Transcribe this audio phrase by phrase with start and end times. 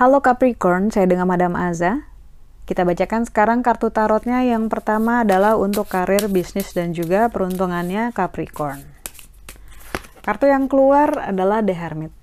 [0.00, 2.08] Halo Capricorn, saya dengan Madam Aza.
[2.64, 4.40] Kita bacakan sekarang kartu tarotnya.
[4.40, 8.80] Yang pertama adalah untuk karir, bisnis, dan juga peruntungannya Capricorn.
[10.24, 12.16] Kartu yang keluar adalah The Hermit.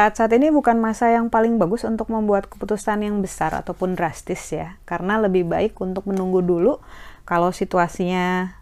[0.00, 4.80] Saat-saat ini bukan masa yang paling bagus untuk membuat keputusan yang besar ataupun drastis ya,
[4.88, 6.80] karena lebih baik untuk menunggu dulu
[7.28, 8.56] kalau situasinya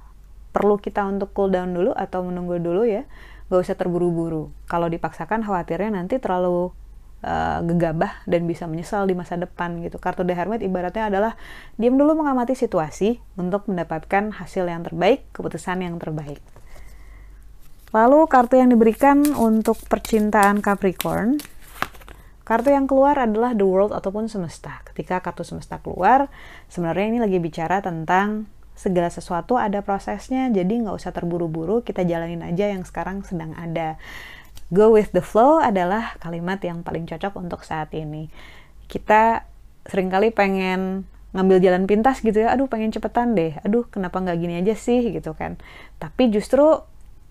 [0.51, 3.07] perlu kita untuk cool down dulu atau menunggu dulu ya,
[3.55, 4.51] gak usah terburu-buru.
[4.67, 6.75] Kalau dipaksakan khawatirnya nanti terlalu
[7.23, 10.03] uh, gegabah dan bisa menyesal di masa depan gitu.
[10.03, 11.39] Kartu The Hermit ibaratnya adalah
[11.79, 16.43] diam dulu mengamati situasi untuk mendapatkan hasil yang terbaik, keputusan yang terbaik.
[17.89, 21.41] Lalu kartu yang diberikan untuk percintaan Capricorn,
[22.45, 24.85] kartu yang keluar adalah The World ataupun semesta.
[24.93, 26.29] Ketika kartu semesta keluar,
[26.69, 28.45] sebenarnya ini lagi bicara tentang
[28.77, 33.97] segala sesuatu ada prosesnya, jadi nggak usah terburu-buru, kita jalanin aja yang sekarang sedang ada
[34.69, 38.29] go with the flow adalah kalimat yang paling cocok untuk saat ini.
[38.85, 39.49] Kita
[39.89, 44.39] sering kali pengen ngambil jalan pintas gitu ya, aduh pengen cepetan deh, aduh kenapa nggak
[44.39, 45.57] gini aja sih gitu kan.
[45.97, 46.85] Tapi justru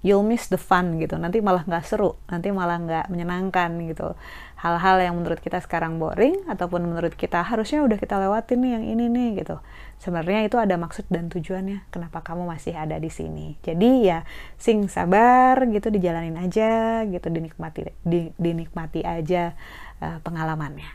[0.05, 4.13] you'll miss the fun gitu, nanti malah nggak seru, nanti malah nggak menyenangkan gitu.
[4.57, 8.85] Hal-hal yang menurut kita sekarang boring ataupun menurut kita harusnya udah kita lewatin nih yang
[8.89, 9.61] ini nih gitu.
[10.01, 13.57] Sebenarnya itu ada maksud dan tujuannya kenapa kamu masih ada di sini.
[13.61, 14.25] Jadi ya
[14.57, 19.53] sing sabar gitu dijalanin aja gitu dinikmati di, dinikmati aja
[20.01, 20.89] uh, pengalamannya.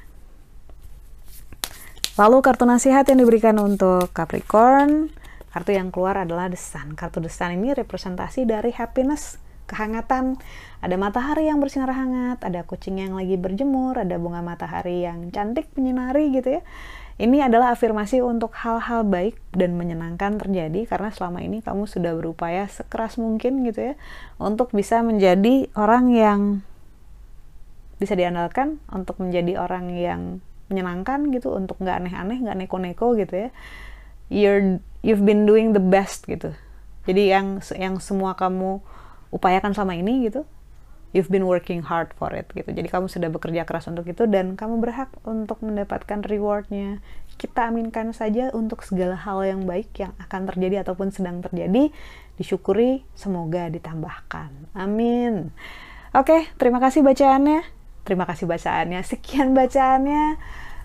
[2.18, 5.21] Lalu kartu nasihat yang diberikan untuk Capricorn
[5.52, 9.36] kartu yang keluar adalah desan kartu desan ini representasi dari happiness
[9.68, 10.40] kehangatan.
[10.82, 15.70] Ada matahari yang bersinar hangat ada kucing yang lagi berjemur ada bunga matahari yang cantik
[15.76, 16.62] menyinari gitu ya.
[17.20, 22.66] Ini adalah afirmasi untuk hal-hal baik dan menyenangkan terjadi karena selama ini kamu sudah berupaya
[22.66, 23.94] sekeras mungkin gitu ya
[24.40, 26.40] untuk bisa menjadi orang yang
[28.02, 33.48] bisa diandalkan, untuk menjadi orang yang menyenangkan gitu, untuk nggak aneh-aneh, nggak neko-neko gitu ya.
[34.30, 36.54] You're you've been doing the best gitu.
[37.08, 38.78] Jadi yang yang semua kamu
[39.34, 40.46] upayakan selama ini gitu,
[41.12, 42.70] you've been working hard for it gitu.
[42.70, 47.02] Jadi kamu sudah bekerja keras untuk itu dan kamu berhak untuk mendapatkan rewardnya.
[47.36, 51.90] Kita aminkan saja untuk segala hal yang baik yang akan terjadi ataupun sedang terjadi,
[52.38, 54.72] disyukuri semoga ditambahkan.
[54.76, 55.50] Amin.
[56.12, 57.64] Oke, terima kasih bacaannya.
[58.04, 59.00] Terima kasih bacaannya.
[59.06, 60.36] Sekian bacaannya.